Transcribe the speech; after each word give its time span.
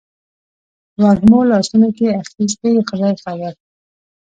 وږمو 1.01 1.39
لاسونو 1.51 1.89
کې 1.97 2.07
اخیستي 2.21 2.71
خدای 2.89 3.13
خبر 3.23 3.53